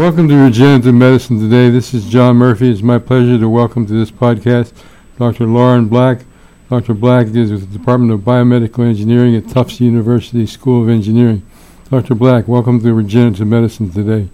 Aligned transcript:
welcome 0.00 0.28
to 0.28 0.34
Regenerative 0.34 0.94
Medicine 0.94 1.38
today. 1.38 1.68
This 1.68 1.94
is 1.94 2.04
John 2.06 2.36
Murphy. 2.36 2.70
It's 2.70 2.82
my 2.82 2.98
pleasure 2.98 3.38
to 3.38 3.48
welcome 3.48 3.86
to 3.86 3.92
this 3.92 4.10
podcast 4.10 4.72
Dr. 5.18 5.46
Lauren 5.46 5.88
Black. 5.88 6.24
Dr. 6.68 6.94
Black 6.94 7.26
is 7.28 7.52
with 7.52 7.70
the 7.70 7.78
Department 7.78 8.10
of 8.10 8.20
Biomedical 8.20 8.84
Engineering 8.84 9.36
at 9.36 9.48
Tufts 9.48 9.78
University 9.78 10.46
School 10.46 10.82
of 10.82 10.88
Engineering. 10.88 11.46
Dr. 11.90 12.14
Black, 12.14 12.48
welcome 12.48 12.80
to 12.80 12.92
Regenerative 12.92 13.46
Medicine 13.46 13.90
today. 13.90 14.30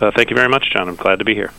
Uh, 0.00 0.10
thank 0.16 0.30
you 0.30 0.34
very 0.34 0.48
much, 0.48 0.70
John. 0.70 0.88
I'm 0.88 0.96
glad 0.96 1.18
to 1.18 1.24
be 1.24 1.34
here. 1.34 1.52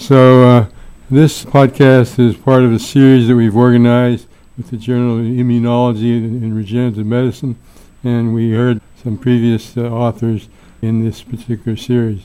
So, 0.00 0.44
uh, 0.44 0.66
this 1.10 1.44
podcast 1.44 2.18
is 2.18 2.34
part 2.34 2.62
of 2.62 2.72
a 2.72 2.78
series 2.78 3.28
that 3.28 3.36
we've 3.36 3.54
organized 3.54 4.26
with 4.56 4.70
the 4.70 4.78
Journal 4.78 5.18
of 5.18 5.26
Immunology 5.26 6.16
and 6.16 6.56
Regenerative 6.56 7.04
Medicine, 7.04 7.58
and 8.02 8.34
we 8.34 8.52
heard 8.52 8.80
some 9.04 9.18
previous 9.18 9.76
uh, 9.76 9.82
authors 9.82 10.48
in 10.80 11.04
this 11.04 11.22
particular 11.22 11.76
series. 11.76 12.22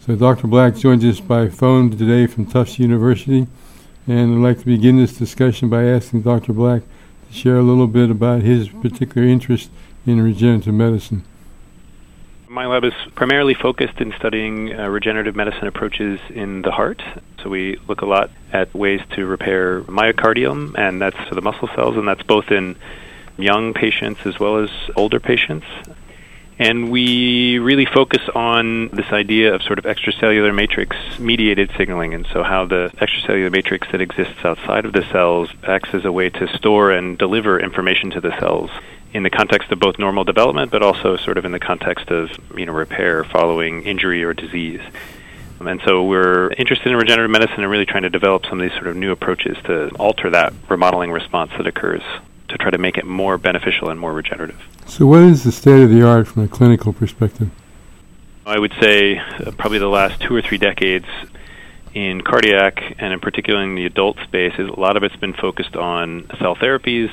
So 0.00 0.16
Dr. 0.16 0.46
Black 0.46 0.76
joins 0.76 1.04
us 1.04 1.20
by 1.20 1.50
phone 1.50 1.90
today 1.90 2.26
from 2.26 2.46
Tufts 2.46 2.78
University, 2.78 3.46
and 4.08 4.34
I'd 4.34 4.48
like 4.48 4.60
to 4.60 4.66
begin 4.66 4.96
this 4.96 5.12
discussion 5.12 5.68
by 5.68 5.84
asking 5.84 6.22
Dr. 6.22 6.54
Black 6.54 6.82
to 7.28 7.34
share 7.34 7.58
a 7.58 7.62
little 7.62 7.86
bit 7.86 8.10
about 8.10 8.40
his 8.40 8.70
particular 8.70 9.28
interest 9.28 9.70
in 10.06 10.22
regenerative 10.22 10.72
medicine. 10.72 11.24
My 12.50 12.66
lab 12.66 12.82
is 12.82 12.94
primarily 13.14 13.54
focused 13.54 14.00
in 14.00 14.12
studying 14.18 14.74
uh, 14.76 14.88
regenerative 14.88 15.36
medicine 15.36 15.68
approaches 15.68 16.18
in 16.30 16.62
the 16.62 16.72
heart. 16.72 17.00
So 17.40 17.48
we 17.48 17.78
look 17.86 18.00
a 18.00 18.06
lot 18.06 18.32
at 18.52 18.74
ways 18.74 19.00
to 19.10 19.24
repair 19.24 19.82
myocardium, 19.82 20.76
and 20.76 21.00
that's 21.00 21.16
for 21.28 21.36
the 21.36 21.42
muscle 21.42 21.68
cells, 21.76 21.96
and 21.96 22.08
that's 22.08 22.24
both 22.24 22.50
in 22.50 22.74
young 23.38 23.72
patients 23.72 24.26
as 24.26 24.40
well 24.40 24.56
as 24.56 24.68
older 24.96 25.20
patients. 25.20 25.64
And 26.58 26.90
we 26.90 27.60
really 27.60 27.86
focus 27.86 28.28
on 28.34 28.88
this 28.88 29.12
idea 29.12 29.54
of 29.54 29.62
sort 29.62 29.78
of 29.78 29.84
extracellular 29.84 30.52
matrix 30.52 30.96
mediated 31.20 31.70
signaling, 31.76 32.14
and 32.14 32.26
so 32.32 32.42
how 32.42 32.66
the 32.66 32.90
extracellular 32.96 33.52
matrix 33.52 33.86
that 33.92 34.00
exists 34.00 34.44
outside 34.44 34.86
of 34.86 34.92
the 34.92 35.04
cells 35.12 35.50
acts 35.62 35.94
as 35.94 36.04
a 36.04 36.10
way 36.10 36.30
to 36.30 36.48
store 36.56 36.90
and 36.90 37.16
deliver 37.16 37.60
information 37.60 38.10
to 38.10 38.20
the 38.20 38.36
cells 38.40 38.72
in 39.12 39.22
the 39.22 39.30
context 39.30 39.70
of 39.72 39.78
both 39.78 39.98
normal 39.98 40.24
development, 40.24 40.70
but 40.70 40.82
also 40.82 41.16
sort 41.16 41.38
of 41.38 41.44
in 41.44 41.52
the 41.52 41.60
context 41.60 42.10
of 42.10 42.30
you 42.56 42.66
know 42.66 42.72
repair 42.72 43.24
following 43.24 43.82
injury 43.82 44.22
or 44.24 44.34
disease. 44.34 44.80
And 45.60 45.80
so 45.84 46.04
we're 46.04 46.50
interested 46.52 46.90
in 46.90 46.96
regenerative 46.96 47.30
medicine 47.30 47.62
and 47.62 47.70
really 47.70 47.84
trying 47.84 48.04
to 48.04 48.10
develop 48.10 48.46
some 48.46 48.60
of 48.60 48.68
these 48.68 48.72
sort 48.72 48.86
of 48.86 48.96
new 48.96 49.12
approaches 49.12 49.58
to 49.64 49.90
alter 49.96 50.30
that 50.30 50.54
remodeling 50.70 51.12
response 51.12 51.50
that 51.58 51.66
occurs 51.66 52.02
to 52.48 52.56
try 52.56 52.70
to 52.70 52.78
make 52.78 52.96
it 52.96 53.04
more 53.04 53.36
beneficial 53.36 53.90
and 53.90 54.00
more 54.00 54.12
regenerative. 54.12 54.60
So, 54.86 55.06
what 55.06 55.22
is 55.22 55.44
the 55.44 55.52
state 55.52 55.82
of 55.82 55.90
the 55.90 56.02
art 56.02 56.28
from 56.28 56.44
a 56.44 56.48
clinical 56.48 56.92
perspective? 56.92 57.50
I 58.46 58.58
would 58.58 58.72
say 58.80 59.18
uh, 59.18 59.52
probably 59.52 59.78
the 59.78 59.88
last 59.88 60.20
two 60.20 60.34
or 60.34 60.42
three 60.42 60.58
decades 60.58 61.06
in 61.94 62.20
cardiac 62.22 62.96
and 62.98 63.12
in 63.12 63.20
particular 63.20 63.62
in 63.62 63.74
the 63.74 63.86
adult 63.86 64.18
space, 64.24 64.54
a 64.58 64.62
lot 64.62 64.96
of 64.96 65.02
it's 65.02 65.16
been 65.16 65.34
focused 65.34 65.76
on 65.76 66.26
cell 66.38 66.56
therapies, 66.56 67.10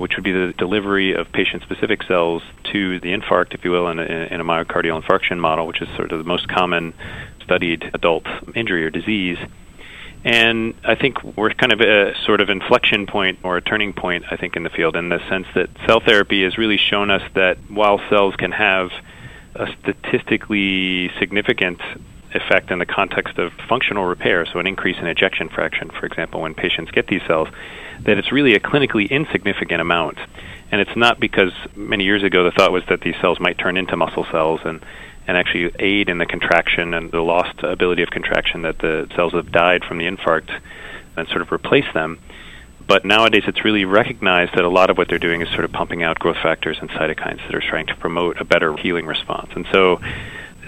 which 0.00 0.16
would 0.16 0.24
be 0.24 0.32
the 0.32 0.54
delivery 0.56 1.12
of 1.12 1.30
patient 1.30 1.62
specific 1.62 2.02
cells 2.04 2.42
to 2.64 2.98
the 3.00 3.12
infarct, 3.12 3.52
if 3.52 3.66
you 3.66 3.70
will, 3.70 3.86
in 3.88 3.98
a, 3.98 4.02
in 4.02 4.40
a 4.40 4.44
myocardial 4.44 4.98
infarction 5.02 5.38
model, 5.38 5.66
which 5.66 5.82
is 5.82 5.88
sort 5.94 6.10
of 6.10 6.18
the 6.18 6.24
most 6.24 6.48
common 6.48 6.94
studied 7.42 7.90
adult 7.92 8.24
injury 8.54 8.82
or 8.82 8.88
disease. 8.88 9.36
And 10.24 10.72
I 10.84 10.94
think 10.94 11.22
we're 11.36 11.52
kind 11.52 11.74
of 11.74 11.82
a 11.82 12.14
sort 12.24 12.40
of 12.40 12.48
inflection 12.48 13.06
point 13.06 13.40
or 13.42 13.58
a 13.58 13.60
turning 13.60 13.92
point, 13.92 14.24
I 14.30 14.36
think, 14.36 14.56
in 14.56 14.62
the 14.62 14.70
field 14.70 14.96
in 14.96 15.10
the 15.10 15.18
sense 15.28 15.46
that 15.54 15.68
cell 15.86 16.00
therapy 16.00 16.44
has 16.44 16.56
really 16.56 16.78
shown 16.78 17.10
us 17.10 17.22
that 17.34 17.58
while 17.68 18.00
cells 18.08 18.34
can 18.36 18.52
have 18.52 18.90
a 19.54 19.66
statistically 19.82 21.10
significant 21.18 21.78
effect 22.34 22.70
in 22.70 22.78
the 22.78 22.86
context 22.86 23.38
of 23.38 23.52
functional 23.68 24.04
repair, 24.04 24.46
so 24.46 24.58
an 24.58 24.66
increase 24.66 24.96
in 24.98 25.06
ejection 25.06 25.48
fraction, 25.48 25.90
for 25.90 26.06
example, 26.06 26.40
when 26.40 26.54
patients 26.54 26.90
get 26.90 27.06
these 27.06 27.22
cells, 27.26 27.48
that 28.00 28.18
it's 28.18 28.32
really 28.32 28.54
a 28.54 28.60
clinically 28.60 29.08
insignificant 29.10 29.80
amount. 29.80 30.18
And 30.72 30.80
it's 30.80 30.96
not 30.96 31.18
because 31.18 31.52
many 31.74 32.04
years 32.04 32.22
ago 32.22 32.44
the 32.44 32.52
thought 32.52 32.72
was 32.72 32.84
that 32.88 33.00
these 33.00 33.16
cells 33.20 33.40
might 33.40 33.58
turn 33.58 33.76
into 33.76 33.96
muscle 33.96 34.26
cells 34.30 34.60
and 34.64 34.84
and 35.26 35.36
actually 35.36 35.70
aid 35.78 36.08
in 36.08 36.18
the 36.18 36.26
contraction 36.26 36.92
and 36.92 37.12
the 37.12 37.20
lost 37.20 37.62
ability 37.62 38.02
of 38.02 38.10
contraction 38.10 38.62
that 38.62 38.78
the 38.78 39.08
cells 39.14 39.32
have 39.32 39.52
died 39.52 39.84
from 39.84 39.98
the 39.98 40.04
infarct 40.04 40.50
and 41.16 41.28
sort 41.28 41.42
of 41.42 41.52
replace 41.52 41.84
them. 41.94 42.18
But 42.86 43.04
nowadays, 43.04 43.44
it's 43.46 43.64
really 43.64 43.84
recognized 43.84 44.54
that 44.56 44.64
a 44.64 44.68
lot 44.68 44.90
of 44.90 44.98
what 44.98 45.08
they're 45.08 45.20
doing 45.20 45.42
is 45.42 45.48
sort 45.50 45.64
of 45.64 45.70
pumping 45.70 46.02
out 46.02 46.18
growth 46.18 46.38
factors 46.42 46.78
and 46.80 46.90
cytokines 46.90 47.46
that 47.46 47.54
are 47.54 47.60
trying 47.60 47.86
to 47.86 47.94
promote 47.96 48.40
a 48.40 48.44
better 48.44 48.76
healing 48.76 49.06
response. 49.06 49.50
And 49.54 49.66
so 49.70 50.00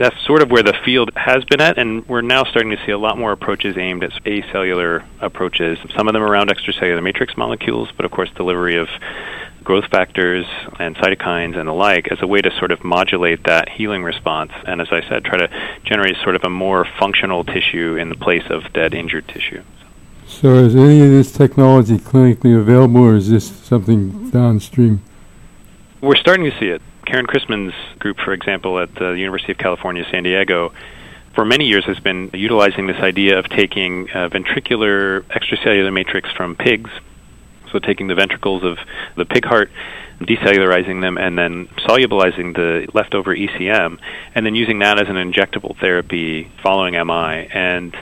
that's 0.03 0.21
sort 0.27 0.43
of 0.43 0.51
where 0.51 0.65
the 0.65 0.75
field 0.85 1.11
has 1.15 1.45
been 1.45 1.61
at, 1.61 1.79
and 1.79 2.07
we're 2.09 2.23
now 2.23 2.43
starting 2.43 2.73
to 2.73 2.85
see 2.85 2.91
a 2.91 2.99
lot 2.99 3.17
more 3.17 3.31
approaches 3.31 3.79
aimed 3.79 4.03
at 4.03 4.11
acellular 4.25 5.05
approaches. 5.21 5.79
Some 5.97 6.09
of 6.09 6.13
them 6.13 6.25
around 6.25 6.51
extracellular 6.51 7.03
matrix 7.03 7.37
molecules, 7.37 7.89
but 7.97 8.05
of 8.05 8.11
course, 8.11 8.29
delivery 8.35 8.77
of 8.77 8.89
growth 9.63 9.85
factors 9.93 10.45
and 10.81 10.97
cytokines 10.97 11.57
and 11.57 11.69
the 11.69 11.73
like 11.73 12.11
as 12.11 12.21
a 12.21 12.27
way 12.27 12.41
to 12.41 12.51
sort 12.59 12.73
of 12.73 12.83
modulate 12.83 13.45
that 13.45 13.69
healing 13.69 14.03
response. 14.03 14.51
And 14.67 14.81
as 14.81 14.89
I 14.91 15.09
said, 15.09 15.25
try 15.25 15.39
to 15.39 15.49
generate 15.85 16.17
sort 16.25 16.35
of 16.35 16.43
a 16.43 16.51
more 16.51 16.85
functional 16.99 17.45
tissue 17.45 17.95
in 17.95 18.09
the 18.09 18.17
place 18.17 18.45
of 18.51 18.73
dead, 18.73 18.95
injured 18.95 19.29
tissue. 19.29 19.63
So, 20.27 20.55
is 20.55 20.75
any 20.75 21.01
of 21.01 21.11
this 21.11 21.31
technology 21.31 21.99
clinically 21.99 22.59
available, 22.59 23.03
or 23.03 23.15
is 23.15 23.31
this 23.31 23.49
something 23.49 24.31
downstream? 24.31 25.01
We're 26.01 26.17
starting 26.17 26.51
to 26.51 26.59
see 26.59 26.67
it. 26.67 26.83
Karen 27.07 27.27
Christman's 27.27 27.75
group, 27.99 28.19
for 28.19 28.33
example, 28.33 28.79
at 28.79 28.95
the 28.95 29.11
University 29.13 29.53
of 29.53 29.59
California, 29.59 30.05
San 30.11 30.23
Diego, 30.23 30.73
for 31.35 31.45
many 31.45 31.67
years 31.67 31.85
has 31.87 31.99
been 31.99 32.31
utilizing 32.33 32.87
this 32.87 32.99
idea 32.99 33.39
of 33.39 33.49
taking 33.49 34.09
uh, 34.11 34.29
ventricular 34.29 35.23
extracellular 35.23 35.93
matrix 35.93 36.31
from 36.33 36.55
pigs 36.57 36.91
so 37.73 37.79
taking 37.79 38.07
the 38.07 38.15
ventricles 38.15 38.63
of 38.63 38.79
the 39.17 39.25
pig 39.25 39.45
heart, 39.45 39.71
decellularizing 40.21 41.01
them, 41.01 41.19
and 41.19 41.39
then 41.39 41.67
solubilizing 41.79 42.55
the 42.55 42.87
leftover 42.95 43.35
ECM, 43.35 43.99
and 44.35 44.47
then 44.47 44.55
using 44.55 44.79
that 44.81 45.01
as 45.01 45.09
an 45.09 45.17
injectable 45.17 45.77
therapy 45.81 46.51
following 46.63 46.95
MI. 46.95 47.49
And 47.53 47.97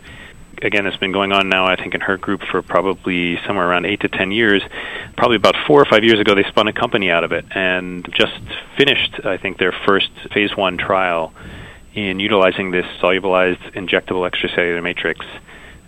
again, 0.62 0.86
it's 0.86 0.96
been 0.96 1.12
going 1.12 1.32
on 1.32 1.48
now, 1.48 1.66
I 1.66 1.76
think, 1.76 1.94
in 1.94 2.00
her 2.00 2.16
group 2.16 2.42
for 2.50 2.62
probably 2.62 3.38
somewhere 3.46 3.68
around 3.68 3.86
eight 3.86 4.00
to 4.00 4.08
ten 4.08 4.30
years. 4.30 4.62
Probably 5.16 5.36
about 5.36 5.56
four 5.66 5.80
or 5.80 5.86
five 5.86 6.04
years 6.04 6.20
ago, 6.20 6.34
they 6.34 6.44
spun 6.44 6.68
a 6.68 6.72
company 6.72 7.10
out 7.10 7.24
of 7.24 7.32
it 7.32 7.44
and 7.50 8.06
just 8.12 8.40
finished, 8.76 9.20
I 9.24 9.36
think, 9.36 9.58
their 9.58 9.72
first 9.86 10.10
phase 10.32 10.56
one 10.56 10.78
trial 10.78 11.32
in 11.94 12.20
utilizing 12.20 12.70
this 12.70 12.86
solubilized 13.02 13.74
injectable 13.74 14.28
extracellular 14.30 14.82
matrix 14.82 15.26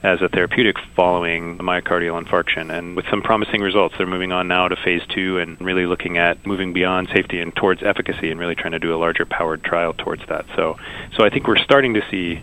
as 0.02 0.20
a 0.20 0.28
therapeutic 0.28 0.76
following 0.96 1.58
myocardial 1.58 2.20
infarction. 2.20 2.76
And 2.76 2.96
with 2.96 3.04
some 3.08 3.22
promising 3.22 3.60
results, 3.60 3.94
they're 3.96 4.06
moving 4.06 4.32
on 4.32 4.48
now 4.48 4.66
to 4.66 4.74
phase 4.74 5.02
two 5.14 5.38
and 5.38 5.60
really 5.60 5.86
looking 5.86 6.18
at 6.18 6.44
moving 6.44 6.72
beyond 6.72 7.08
safety 7.14 7.40
and 7.40 7.54
towards 7.54 7.84
efficacy 7.84 8.30
and 8.32 8.40
really 8.40 8.56
trying 8.56 8.72
to 8.72 8.80
do 8.80 8.92
a 8.92 8.98
larger 8.98 9.24
powered 9.24 9.62
trial 9.62 9.92
towards 9.92 10.22
that. 10.28 10.44
So, 10.56 10.76
so 11.16 11.24
I 11.24 11.30
think 11.30 11.46
we're 11.46 11.56
starting 11.58 11.94
to 11.94 12.02
see 12.10 12.40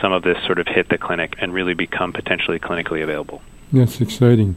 some 0.00 0.12
of 0.12 0.22
this 0.22 0.38
sort 0.46 0.58
of 0.58 0.66
hit 0.66 0.88
the 0.88 0.98
clinic 0.98 1.34
and 1.38 1.52
really 1.52 1.74
become 1.74 2.12
potentially 2.12 2.58
clinically 2.58 3.02
available. 3.02 3.42
That's 3.72 4.00
exciting. 4.00 4.56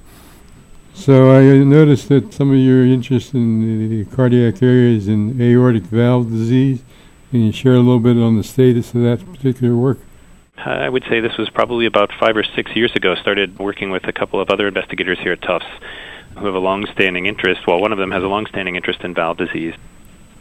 So 0.94 1.32
I 1.32 1.40
uh, 1.40 1.64
noticed 1.64 2.08
that 2.10 2.34
some 2.34 2.52
of 2.52 2.58
your 2.58 2.86
interest 2.86 3.34
in 3.34 3.90
the 3.90 4.06
cardiac 4.16 4.64
areas 4.64 5.08
in 5.08 5.40
aortic 5.42 5.84
valve 5.84 6.30
disease. 6.30 6.84
Can 7.32 7.42
you 7.42 7.52
share 7.52 7.74
a 7.74 7.80
little 7.80 8.00
bit 8.00 8.18
on 8.18 8.38
the 8.38 8.44
status 8.44 8.94
of 8.94 9.02
that 9.02 9.20
particular 9.34 9.76
work? 9.76 10.00
I 10.58 10.88
would 10.88 11.04
say 11.10 11.20
this 11.20 11.38
was 11.38 11.50
probably 11.50 11.86
about 11.86 12.12
five 12.18 12.38
or 12.38 12.44
six 12.44 12.74
years 12.76 12.96
ago. 12.96 13.14
Started 13.16 13.60
working 13.60 13.92
with 13.92 14.08
a 14.08 14.14
couple 14.14 14.40
of 14.40 14.50
other 14.50 14.68
investigators 14.68 15.20
here 15.20 15.34
at 15.34 15.42
Tufts 15.42 15.66
who 16.38 16.46
have 16.46 16.56
a 16.56 16.60
long-standing 16.60 17.26
interest. 17.26 17.68
Well, 17.68 17.80
one 17.82 17.92
of 17.92 17.98
them 17.98 18.12
has 18.12 18.24
a 18.24 18.28
long-standing 18.28 18.76
interest 18.76 19.02
in 19.02 19.14
valve 19.14 19.38
disease. 19.38 19.74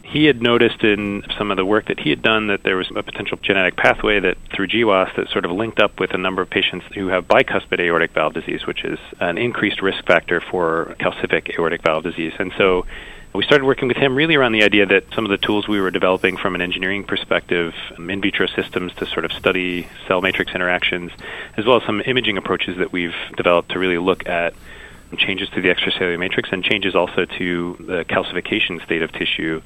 He 0.07 0.25
had 0.25 0.41
noticed 0.41 0.83
in 0.83 1.23
some 1.37 1.49
of 1.49 1.57
the 1.57 1.65
work 1.65 1.87
that 1.87 1.99
he 1.99 2.11
had 2.11 2.21
done 2.21 2.47
that 2.47 2.63
there 2.63 2.77
was 2.77 2.89
a 2.95 3.01
potential 3.01 3.37
genetic 3.41 3.75
pathway 3.75 4.19
that 4.19 4.37
through 4.53 4.67
GWAS 4.67 5.15
that 5.15 5.29
sort 5.29 5.45
of 5.45 5.51
linked 5.51 5.79
up 5.79 5.99
with 5.99 6.13
a 6.13 6.17
number 6.17 6.41
of 6.43 6.49
patients 6.49 6.85
who 6.93 7.07
have 7.07 7.27
bicuspid 7.27 7.79
aortic 7.79 8.11
valve 8.11 8.33
disease, 8.33 8.67
which 8.67 8.85
is 8.85 8.99
an 9.19 9.37
increased 9.37 9.81
risk 9.81 10.05
factor 10.05 10.39
for 10.39 10.95
calcific 10.99 11.57
aortic 11.57 11.81
valve 11.81 12.03
disease. 12.03 12.33
And 12.37 12.53
so 12.55 12.85
we 13.33 13.43
started 13.43 13.65
working 13.65 13.87
with 13.87 13.97
him 13.97 14.15
really 14.15 14.35
around 14.35 14.53
the 14.53 14.63
idea 14.63 14.85
that 14.85 15.05
some 15.13 15.25
of 15.25 15.31
the 15.31 15.37
tools 15.37 15.67
we 15.67 15.81
were 15.81 15.91
developing 15.91 16.37
from 16.37 16.55
an 16.55 16.61
engineering 16.61 17.03
perspective, 17.03 17.73
in 17.97 18.21
vitro 18.21 18.47
systems 18.47 18.93
to 18.95 19.05
sort 19.07 19.25
of 19.25 19.33
study 19.33 19.87
cell 20.07 20.21
matrix 20.21 20.53
interactions, 20.53 21.11
as 21.57 21.65
well 21.65 21.77
as 21.77 21.83
some 21.83 22.01
imaging 22.05 22.37
approaches 22.37 22.77
that 22.77 22.91
we've 22.93 23.15
developed 23.35 23.71
to 23.71 23.79
really 23.79 23.97
look 23.97 24.27
at 24.27 24.53
changes 25.17 25.49
to 25.49 25.61
the 25.61 25.69
extracellular 25.69 26.19
matrix 26.19 26.49
and 26.51 26.63
changes 26.63 26.95
also 26.95 27.25
to 27.25 27.75
the 27.79 28.05
calcification 28.05 28.83
state 28.83 29.01
of 29.01 29.11
tissue 29.11 29.61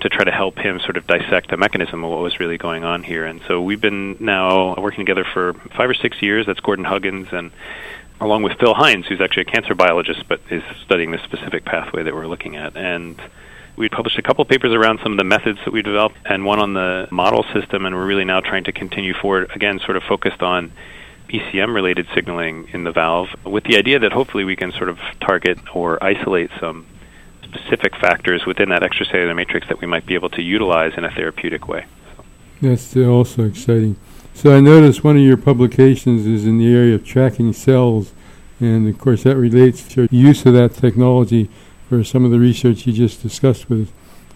to 0.00 0.08
try 0.08 0.24
to 0.24 0.30
help 0.30 0.58
him 0.58 0.80
sort 0.80 0.96
of 0.96 1.06
dissect 1.06 1.50
the 1.50 1.56
mechanism 1.56 2.02
of 2.02 2.10
what 2.10 2.20
was 2.20 2.40
really 2.40 2.58
going 2.58 2.84
on 2.84 3.02
here. 3.02 3.24
And 3.24 3.40
so 3.46 3.60
we've 3.60 3.80
been 3.80 4.16
now 4.20 4.74
working 4.76 5.04
together 5.04 5.24
for 5.24 5.54
five 5.76 5.90
or 5.90 5.94
six 5.94 6.20
years. 6.22 6.46
That's 6.46 6.60
Gordon 6.60 6.84
Huggins 6.84 7.28
and 7.32 7.50
along 8.20 8.42
with 8.42 8.58
Phil 8.58 8.74
Hinds, 8.74 9.06
who's 9.06 9.20
actually 9.20 9.42
a 9.42 9.46
cancer 9.46 9.74
biologist 9.74 10.26
but 10.28 10.40
is 10.50 10.62
studying 10.84 11.10
this 11.10 11.22
specific 11.22 11.64
pathway 11.64 12.04
that 12.04 12.14
we're 12.14 12.26
looking 12.26 12.56
at. 12.56 12.76
And 12.76 13.20
we 13.76 13.88
published 13.88 14.18
a 14.18 14.22
couple 14.22 14.42
of 14.42 14.48
papers 14.48 14.72
around 14.72 15.00
some 15.02 15.12
of 15.12 15.18
the 15.18 15.24
methods 15.24 15.58
that 15.64 15.72
we 15.72 15.82
developed 15.82 16.16
and 16.24 16.44
one 16.44 16.58
on 16.58 16.74
the 16.74 17.08
model 17.10 17.44
system, 17.52 17.86
and 17.86 17.94
we're 17.94 18.06
really 18.06 18.24
now 18.24 18.40
trying 18.40 18.64
to 18.64 18.72
continue 18.72 19.14
forward, 19.14 19.50
again, 19.54 19.80
sort 19.80 19.96
of 19.96 20.02
focused 20.02 20.42
on 20.42 20.72
ECM 21.32 21.74
related 21.74 22.06
signaling 22.14 22.68
in 22.72 22.84
the 22.84 22.92
valve 22.92 23.28
with 23.44 23.64
the 23.64 23.76
idea 23.76 23.98
that 23.98 24.12
hopefully 24.12 24.44
we 24.44 24.54
can 24.54 24.70
sort 24.72 24.88
of 24.88 24.98
target 25.20 25.58
or 25.74 26.02
isolate 26.04 26.50
some 26.60 26.86
specific 27.42 27.96
factors 27.96 28.44
within 28.46 28.68
that 28.68 28.82
extracellular 28.82 29.34
matrix 29.34 29.66
that 29.68 29.80
we 29.80 29.86
might 29.86 30.06
be 30.06 30.14
able 30.14 30.30
to 30.30 30.42
utilize 30.42 30.92
in 30.96 31.04
a 31.04 31.10
therapeutic 31.10 31.68
way. 31.68 31.86
That's 32.60 32.96
also 32.96 33.44
exciting. 33.44 33.96
So 34.34 34.56
I 34.56 34.60
noticed 34.60 35.04
one 35.04 35.16
of 35.16 35.22
your 35.22 35.36
publications 35.36 36.26
is 36.26 36.46
in 36.46 36.58
the 36.58 36.72
area 36.72 36.94
of 36.94 37.04
tracking 37.04 37.52
cells, 37.52 38.12
and 38.60 38.88
of 38.88 38.98
course 38.98 39.24
that 39.24 39.36
relates 39.36 39.86
to 39.94 40.08
use 40.10 40.46
of 40.46 40.54
that 40.54 40.74
technology 40.74 41.50
for 41.88 42.04
some 42.04 42.24
of 42.24 42.30
the 42.30 42.38
research 42.38 42.86
you 42.86 42.92
just 42.92 43.22
discussed 43.22 43.68
with. 43.68 43.92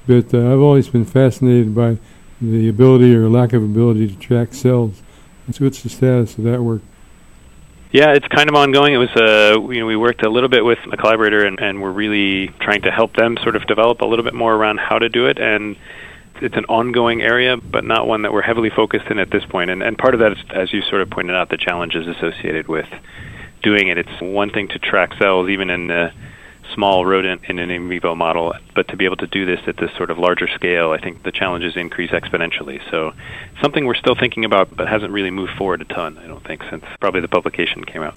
But 0.06 0.32
uh, 0.34 0.52
I've 0.52 0.60
always 0.60 0.88
been 0.88 1.04
fascinated 1.04 1.74
by 1.74 1.98
the 2.40 2.68
ability 2.68 3.14
or 3.14 3.28
lack 3.28 3.52
of 3.52 3.62
ability 3.62 4.08
to 4.08 4.18
track 4.18 4.54
cells. 4.54 5.02
So 5.52 5.64
what's 5.64 5.82
the 5.82 5.88
status 5.88 6.38
of 6.38 6.44
that 6.44 6.62
work? 6.62 6.82
Yeah, 7.92 8.12
it's 8.12 8.26
kind 8.26 8.48
of 8.48 8.56
ongoing. 8.56 8.94
It 8.94 8.98
was 8.98 9.10
uh, 9.10 9.60
you 9.70 9.80
know 9.80 9.86
we 9.86 9.96
worked 9.96 10.24
a 10.24 10.28
little 10.28 10.48
bit 10.48 10.64
with 10.64 10.78
a 10.90 10.96
collaborator, 10.96 11.46
and, 11.46 11.58
and 11.60 11.80
we're 11.80 11.92
really 11.92 12.48
trying 12.60 12.82
to 12.82 12.90
help 12.90 13.14
them 13.14 13.38
sort 13.42 13.54
of 13.54 13.66
develop 13.66 14.00
a 14.00 14.06
little 14.06 14.24
bit 14.24 14.34
more 14.34 14.54
around 14.54 14.78
how 14.78 14.98
to 14.98 15.08
do 15.08 15.26
it. 15.26 15.38
And 15.38 15.76
it's 16.42 16.56
an 16.56 16.64
ongoing 16.66 17.22
area, 17.22 17.56
but 17.56 17.84
not 17.84 18.06
one 18.06 18.22
that 18.22 18.32
we're 18.32 18.42
heavily 18.42 18.70
focused 18.70 19.06
in 19.06 19.18
at 19.18 19.30
this 19.30 19.44
point. 19.44 19.70
And, 19.70 19.82
and 19.82 19.96
part 19.96 20.14
of 20.14 20.20
that 20.20 20.32
is, 20.32 20.38
as 20.50 20.72
you 20.72 20.82
sort 20.82 21.00
of 21.00 21.10
pointed 21.10 21.36
out, 21.36 21.48
the 21.48 21.56
challenges 21.56 22.06
associated 22.08 22.68
with 22.68 22.88
doing 23.62 23.88
it. 23.88 23.98
It's 23.98 24.20
one 24.20 24.50
thing 24.50 24.68
to 24.68 24.78
track 24.78 25.14
cells, 25.18 25.48
even 25.48 25.70
in 25.70 25.86
the 25.86 26.12
small 26.76 27.06
rodent 27.06 27.40
in 27.48 27.58
an 27.58 27.70
in 27.70 27.88
vivo 27.88 28.14
model, 28.14 28.54
but 28.74 28.86
to 28.88 28.96
be 28.96 29.06
able 29.06 29.16
to 29.16 29.26
do 29.26 29.46
this 29.46 29.60
at 29.66 29.78
this 29.78 29.90
sort 29.96 30.10
of 30.10 30.18
larger 30.18 30.46
scale, 30.46 30.92
I 30.92 31.00
think 31.00 31.22
the 31.22 31.32
challenges 31.32 31.74
increase 31.74 32.10
exponentially. 32.10 32.80
So, 32.90 33.14
something 33.62 33.86
we're 33.86 33.94
still 33.94 34.14
thinking 34.14 34.44
about, 34.44 34.76
but 34.76 34.86
hasn't 34.86 35.12
really 35.12 35.30
moved 35.30 35.52
forward 35.56 35.80
a 35.80 35.86
ton, 35.86 36.18
I 36.18 36.26
don't 36.26 36.44
think, 36.44 36.62
since 36.70 36.84
probably 37.00 37.22
the 37.22 37.28
publication 37.28 37.82
came 37.84 38.02
out. 38.02 38.16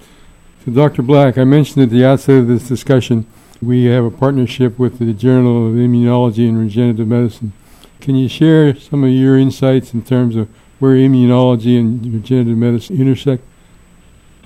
So, 0.65 0.71
Dr. 0.71 1.01
Black, 1.01 1.37
I 1.37 1.45
mentioned 1.45 1.83
at 1.83 1.89
the 1.89 2.05
outset 2.05 2.41
of 2.41 2.47
this 2.47 2.67
discussion, 2.67 3.25
we 3.61 3.85
have 3.85 4.03
a 4.03 4.11
partnership 4.11 4.77
with 4.77 4.99
the 4.99 5.13
Journal 5.13 5.69
of 5.69 5.73
Immunology 5.73 6.47
and 6.47 6.59
Regenerative 6.59 7.07
Medicine. 7.07 7.53
Can 8.01 8.15
you 8.15 8.27
share 8.27 8.75
some 8.75 9.03
of 9.03 9.09
your 9.09 9.37
insights 9.37 9.93
in 9.93 10.03
terms 10.03 10.35
of 10.35 10.49
where 10.79 10.95
immunology 10.95 11.79
and 11.79 12.13
regenerative 12.13 12.57
medicine 12.57 12.99
intersect? 12.99 13.43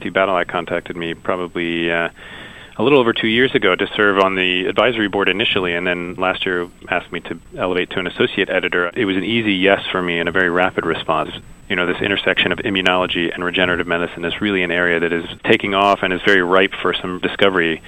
The 0.01 0.09
Badylak 0.09 0.47
contacted 0.47 0.97
me 0.97 1.13
probably 1.13 1.91
uh, 1.91 2.09
a 2.77 2.83
little 2.83 2.99
over 2.99 3.13
two 3.13 3.27
years 3.27 3.53
ago 3.53 3.75
to 3.75 3.87
serve 3.95 4.19
on 4.19 4.35
the 4.35 4.65
advisory 4.65 5.07
board 5.07 5.29
initially, 5.29 5.75
and 5.75 5.85
then 5.85 6.15
last 6.15 6.45
year 6.45 6.69
asked 6.89 7.11
me 7.11 7.19
to 7.21 7.39
elevate 7.57 7.89
to 7.91 7.99
an 7.99 8.07
associate 8.07 8.49
editor. 8.49 8.91
It 8.95 9.05
was 9.05 9.15
an 9.15 9.23
easy 9.23 9.53
yes 9.53 9.85
for 9.91 10.01
me 10.01 10.19
and 10.19 10.27
a 10.27 10.31
very 10.31 10.49
rapid 10.49 10.85
response. 10.85 11.31
You 11.69 11.75
know, 11.75 11.85
this 11.85 12.01
intersection 12.01 12.51
of 12.51 12.59
immunology 12.59 13.33
and 13.33 13.43
regenerative 13.43 13.87
medicine 13.87 14.25
is 14.25 14.41
really 14.41 14.63
an 14.63 14.71
area 14.71 14.99
that 14.99 15.13
is 15.13 15.25
taking 15.43 15.73
off 15.73 15.99
and 16.03 16.11
is 16.13 16.21
very 16.25 16.41
ripe 16.41 16.73
for 16.81 16.93
some 16.93 17.19
discovery 17.19 17.81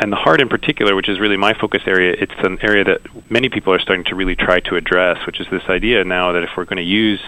and 0.00 0.12
the 0.12 0.16
heart 0.16 0.40
in 0.40 0.48
particular, 0.48 0.94
which 0.94 1.08
is 1.08 1.18
really 1.18 1.36
my 1.36 1.54
focus 1.54 1.82
area, 1.86 2.14
it's 2.16 2.32
an 2.38 2.58
area 2.62 2.84
that 2.84 3.00
many 3.30 3.48
people 3.48 3.72
are 3.72 3.80
starting 3.80 4.04
to 4.04 4.14
really 4.14 4.36
try 4.36 4.60
to 4.60 4.76
address, 4.76 5.26
which 5.26 5.40
is 5.40 5.46
this 5.50 5.64
idea 5.68 6.04
now 6.04 6.32
that 6.32 6.44
if 6.44 6.50
we're 6.56 6.64
going 6.64 6.76
to 6.76 6.82
use 6.82 7.20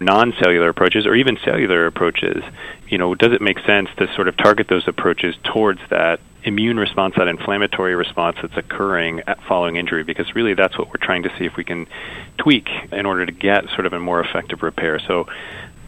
non-cellular 0.00 0.68
approaches 0.68 1.06
or 1.06 1.14
even 1.14 1.38
cellular 1.42 1.86
approaches, 1.86 2.44
you 2.88 2.98
know, 2.98 3.14
does 3.14 3.32
it 3.32 3.40
make 3.40 3.58
sense 3.60 3.88
to 3.96 4.12
sort 4.14 4.28
of 4.28 4.36
target 4.36 4.68
those 4.68 4.86
approaches 4.86 5.34
towards 5.44 5.80
that 5.88 6.20
immune 6.44 6.78
response, 6.78 7.14
that 7.16 7.28
inflammatory 7.28 7.94
response 7.94 8.36
that's 8.40 8.56
occurring 8.56 9.22
following 9.48 9.76
injury? 9.76 10.04
Because 10.04 10.34
really, 10.34 10.54
that's 10.54 10.78
what 10.78 10.88
we're 10.88 11.04
trying 11.04 11.24
to 11.24 11.30
see 11.38 11.44
if 11.44 11.56
we 11.56 11.64
can 11.64 11.86
tweak 12.38 12.68
in 12.92 13.06
order 13.06 13.26
to 13.26 13.32
get 13.32 13.64
sort 13.70 13.86
of 13.86 13.92
a 13.92 13.98
more 13.98 14.20
effective 14.20 14.62
repair. 14.62 14.98
So 14.98 15.26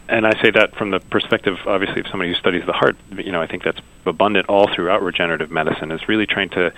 and 0.09 0.25
I 0.25 0.41
say 0.41 0.51
that 0.51 0.75
from 0.75 0.91
the 0.91 0.99
perspective, 0.99 1.57
obviously, 1.65 2.01
of 2.01 2.07
somebody 2.07 2.31
who 2.31 2.39
studies 2.39 2.65
the 2.65 2.73
heart. 2.73 2.95
You 3.11 3.31
know, 3.31 3.41
I 3.41 3.47
think 3.47 3.63
that's 3.63 3.79
abundant 4.05 4.47
all 4.47 4.73
throughout 4.73 5.01
regenerative 5.01 5.51
medicine. 5.51 5.91
Is 5.91 6.07
really 6.07 6.25
trying 6.25 6.49
to 6.49 6.71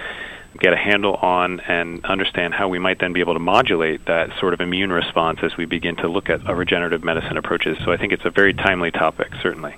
get 0.59 0.73
a 0.73 0.77
handle 0.77 1.15
on 1.15 1.59
and 1.61 2.03
understand 2.05 2.53
how 2.55 2.67
we 2.67 2.79
might 2.79 2.99
then 2.99 3.13
be 3.13 3.19
able 3.19 3.33
to 3.33 3.39
modulate 3.39 4.05
that 4.05 4.31
sort 4.39 4.53
of 4.53 4.61
immune 4.61 4.91
response 4.91 5.39
as 5.43 5.55
we 5.57 5.65
begin 5.65 5.95
to 5.97 6.07
look 6.07 6.29
at 6.29 6.41
a 6.49 6.55
regenerative 6.55 7.03
medicine 7.03 7.37
approaches. 7.37 7.77
So 7.85 7.91
I 7.91 7.97
think 7.97 8.13
it's 8.13 8.25
a 8.25 8.31
very 8.31 8.53
timely 8.53 8.89
topic, 8.89 9.31
certainly. 9.43 9.75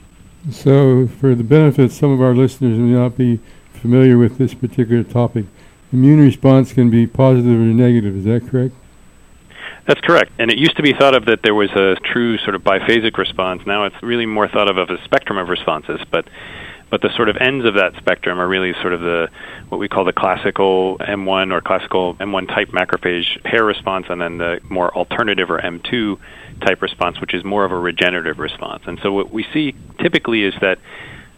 So, 0.50 1.08
for 1.08 1.36
the 1.36 1.44
benefit, 1.44 1.92
some 1.92 2.12
of 2.12 2.22
our 2.22 2.34
listeners 2.34 2.78
may 2.78 2.98
not 2.98 3.18
be 3.18 3.40
familiar 3.82 4.18
with 4.18 4.38
this 4.38 4.54
particular 4.54 5.04
topic. 5.04 5.46
Immune 5.92 6.20
response 6.22 6.72
can 6.72 6.90
be 6.90 7.08
positive 7.08 7.60
or 7.60 7.74
negative. 7.74 8.16
Is 8.16 8.26
that 8.26 8.50
correct? 8.50 8.76
That's 9.88 10.02
correct. 10.02 10.32
And 10.40 10.52
it 10.52 10.58
used 10.58 10.78
to 10.78 10.84
be 10.84 10.94
thought 10.94 11.16
of 11.16 11.26
that 11.26 11.42
there 11.44 11.56
was 11.56 11.72
a 11.72 11.96
true 12.14 12.38
sort 12.38 12.56
of 12.56 12.62
biphasic 12.64 13.18
response. 13.18 13.66
Now 13.66 13.86
it's 13.86 14.02
really 14.04 14.26
more 14.26 14.48
thought 14.48 14.70
of 14.70 14.78
as 14.78 14.90
a 14.90 15.04
spectrum 15.04 15.38
of 15.38 15.50
responses. 15.50 16.00
But 16.10 16.28
but 16.92 17.02
the 17.02 17.10
sort 17.16 17.30
of 17.30 17.38
ends 17.38 17.66
of 17.66 17.76
that 17.76 17.96
spectrum 17.98 18.40
are 18.40 18.48
really 18.48 18.74
sort 18.82 18.94
of 18.94 19.00
the 19.00 19.30
what 19.70 19.80
we 19.80 19.88
call 19.88 20.04
the 20.04 20.14
classical 20.14 20.98
M1 21.00 21.54
or 21.54 21.62
classical 21.62 22.16
M1 22.16 22.48
type 22.50 22.68
macrophage 22.70 23.42
pair 23.44 23.64
response, 23.64 24.08
and 24.10 24.22
then 24.22 24.38
the 24.38 24.60
more 24.70 24.94
alternative 24.94 25.50
or 25.50 25.60
M2 25.60 26.20
type 26.66 26.82
response, 26.82 27.20
which 27.22 27.34
is 27.34 27.44
more 27.44 27.64
of 27.64 27.72
a 27.72 27.80
regenerative 27.80 28.40
response. 28.40 28.84
And 28.86 29.00
so 29.02 29.12
what 29.14 29.32
we 29.32 29.46
see 29.54 29.74
typically 30.00 30.44
is 30.44 30.54
that 30.62 30.80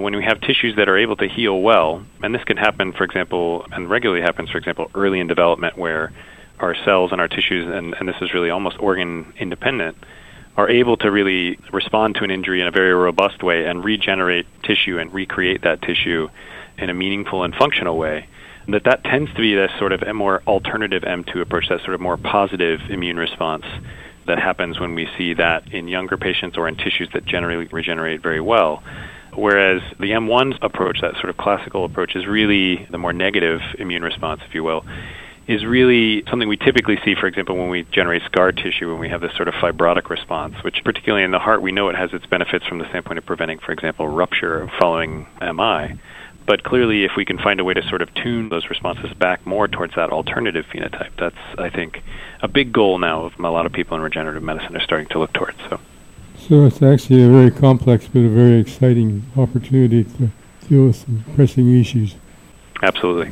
when 0.03 0.15
we 0.15 0.23
have 0.23 0.41
tissues 0.41 0.75
that 0.75 0.89
are 0.89 0.97
able 0.97 1.15
to 1.15 1.27
heal 1.27 1.61
well, 1.61 2.03
and 2.21 2.35
this 2.35 2.43
can 2.43 2.57
happen, 2.57 2.91
for 2.91 3.03
example, 3.05 3.65
and 3.71 3.89
regularly 3.89 4.21
happens, 4.21 4.49
for 4.49 4.57
example, 4.57 4.91
early 4.93 5.19
in 5.19 5.27
development 5.27 5.77
where 5.77 6.11
our 6.59 6.75
cells 6.75 7.11
and 7.11 7.21
our 7.21 7.27
tissues, 7.27 7.65
and, 7.73 7.95
and 7.95 8.07
this 8.07 8.17
is 8.21 8.33
really 8.33 8.49
almost 8.49 8.77
organ 8.79 9.33
independent, 9.39 9.97
are 10.57 10.69
able 10.69 10.97
to 10.97 11.09
really 11.09 11.57
respond 11.71 12.15
to 12.15 12.23
an 12.23 12.31
injury 12.31 12.61
in 12.61 12.67
a 12.67 12.71
very 12.71 12.93
robust 12.93 13.41
way 13.41 13.65
and 13.65 13.83
regenerate 13.83 14.45
tissue 14.61 14.99
and 14.99 15.13
recreate 15.13 15.61
that 15.63 15.81
tissue 15.81 16.29
in 16.77 16.89
a 16.89 16.93
meaningful 16.93 17.43
and 17.43 17.55
functional 17.55 17.97
way. 17.97 18.27
That 18.67 18.83
that 18.83 19.03
tends 19.03 19.31
to 19.31 19.41
be 19.41 19.55
this 19.55 19.71
sort 19.79 19.93
of 19.93 20.03
a 20.03 20.13
more 20.13 20.43
alternative 20.45 21.03
M2 21.03 21.41
approach, 21.41 21.69
that 21.69 21.81
sort 21.81 21.95
of 21.95 22.01
more 22.01 22.17
positive 22.17 22.81
immune 22.89 23.17
response 23.17 23.65
that 24.25 24.39
happens 24.39 24.79
when 24.79 24.95
we 24.95 25.09
see 25.17 25.33
that 25.33 25.73
in 25.73 25.87
younger 25.87 26.17
patients 26.17 26.57
or 26.57 26.67
in 26.67 26.75
tissues 26.75 27.09
that 27.13 27.25
generally 27.25 27.65
regenerate 27.65 28.21
very 28.21 28.39
well. 28.39 28.83
Whereas 29.35 29.81
the 29.99 30.11
M1 30.11 30.59
approach, 30.61 31.01
that 31.01 31.15
sort 31.15 31.29
of 31.29 31.37
classical 31.37 31.85
approach, 31.85 32.15
is 32.15 32.27
really 32.27 32.85
the 32.89 32.97
more 32.97 33.13
negative 33.13 33.61
immune 33.79 34.03
response, 34.03 34.41
if 34.47 34.53
you 34.53 34.63
will 34.63 34.85
is 35.47 35.65
really 35.65 36.23
something 36.29 36.47
we 36.47 36.57
typically 36.57 36.97
see, 37.03 37.15
for 37.15 37.27
example, 37.27 37.57
when 37.57 37.69
we 37.69 37.83
generate 37.91 38.21
scar 38.23 38.51
tissue, 38.51 38.89
when 38.89 38.99
we 38.99 39.09
have 39.09 39.21
this 39.21 39.35
sort 39.35 39.47
of 39.47 39.53
fibrotic 39.55 40.09
response, 40.09 40.55
which 40.63 40.81
particularly 40.83 41.23
in 41.23 41.31
the 41.31 41.39
heart, 41.39 41.61
we 41.61 41.71
know 41.71 41.89
it 41.89 41.95
has 41.95 42.13
its 42.13 42.25
benefits 42.25 42.65
from 42.65 42.79
the 42.79 42.87
standpoint 42.89 43.17
of 43.17 43.25
preventing, 43.25 43.59
for 43.59 43.71
example, 43.71 44.07
rupture 44.07 44.71
following 44.79 45.27
MI. 45.41 45.99
But 46.45 46.63
clearly, 46.63 47.05
if 47.05 47.11
we 47.15 47.25
can 47.25 47.37
find 47.37 47.59
a 47.59 47.63
way 47.63 47.73
to 47.73 47.87
sort 47.87 48.01
of 48.01 48.13
tune 48.15 48.49
those 48.49 48.69
responses 48.69 49.13
back 49.13 49.45
more 49.45 49.67
towards 49.67 49.95
that 49.95 50.11
alternative 50.11 50.65
phenotype, 50.73 51.11
that's, 51.17 51.35
I 51.57 51.69
think, 51.69 52.01
a 52.41 52.47
big 52.47 52.73
goal 52.73 52.97
now 52.97 53.25
of 53.25 53.33
a 53.39 53.49
lot 53.49 53.65
of 53.65 53.71
people 53.71 53.95
in 53.95 54.03
regenerative 54.03 54.43
medicine 54.43 54.75
are 54.75 54.81
starting 54.81 55.07
to 55.09 55.19
look 55.19 55.31
towards. 55.33 55.57
So, 55.69 55.79
so 56.47 56.65
it's 56.65 56.81
actually 56.81 57.23
a 57.23 57.29
very 57.29 57.51
complex 57.51 58.07
but 58.07 58.19
a 58.19 58.29
very 58.29 58.59
exciting 58.59 59.25
opportunity 59.37 60.03
to 60.03 60.29
deal 60.67 60.87
with 60.87 60.97
some 60.97 61.23
pressing 61.35 61.79
issues. 61.79 62.15
Absolutely. 62.81 63.31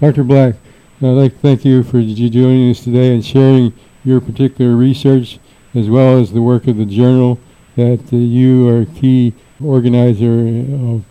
Dr. 0.00 0.24
Black, 0.24 0.54
I'd 1.02 1.08
like 1.08 1.34
to 1.34 1.38
thank 1.38 1.64
you 1.64 1.82
for 1.82 2.00
joining 2.00 2.70
us 2.70 2.82
today 2.82 3.14
and 3.14 3.24
sharing 3.24 3.74
your 4.04 4.20
particular 4.20 4.76
research 4.76 5.38
as 5.74 5.90
well 5.90 6.18
as 6.18 6.32
the 6.32 6.40
work 6.40 6.66
of 6.66 6.78
the 6.78 6.86
journal 6.86 7.38
that 7.76 8.12
uh, 8.12 8.16
you 8.16 8.68
are 8.68 8.82
a 8.82 8.86
key 8.86 9.34
organizer 9.62 10.38
of. 10.38 11.04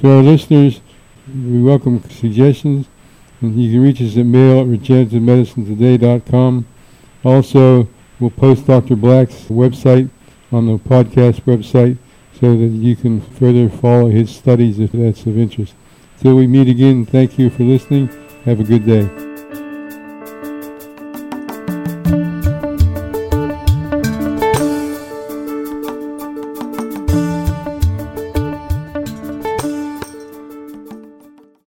To 0.00 0.10
our 0.10 0.22
listeners, 0.22 0.80
we 1.26 1.62
welcome 1.62 2.02
suggestions, 2.08 2.86
and 3.40 3.60
you 3.60 3.72
can 3.72 3.82
reach 3.82 4.00
us 4.00 4.16
at 4.16 4.24
mail 4.24 4.60
at 4.60 4.66
regenerativemedicinetoday.com. 4.66 6.66
Also, 7.24 7.88
we'll 8.18 8.30
post 8.30 8.66
Dr. 8.66 8.96
Black's 8.96 9.44
website 9.46 10.08
on 10.50 10.66
the 10.66 10.78
podcast 10.78 11.42
website 11.42 11.98
so 12.40 12.56
that 12.56 12.68
you 12.68 12.96
can 12.96 13.20
further 13.20 13.68
follow 13.68 14.08
his 14.08 14.34
studies 14.34 14.78
if 14.78 14.92
that's 14.92 15.26
of 15.26 15.38
interest. 15.38 15.74
Till 16.20 16.36
we 16.36 16.46
meet 16.46 16.68
again, 16.68 17.04
thank 17.04 17.38
you 17.38 17.50
for 17.50 17.62
listening. 17.62 18.08
Have 18.44 18.60
a 18.60 18.64
good 18.64 18.86
day. 18.86 19.27